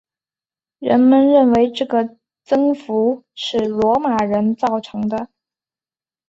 [0.79, 5.29] 人们认为这个增幅是罗马人造成的。